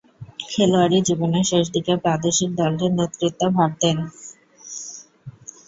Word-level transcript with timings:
খেলোয়াড়ী 0.45 0.99
জীবনের 1.07 1.45
শেষদিকে 1.51 1.93
প্রাদেশিক 2.03 2.49
দলটির 2.59 2.91
নেতৃত্ব 2.99 3.41
ভার 3.55 3.71
নেন। 3.81 3.97